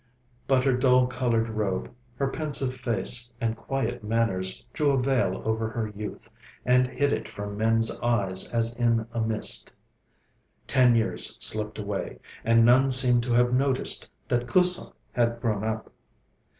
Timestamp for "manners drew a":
4.03-4.99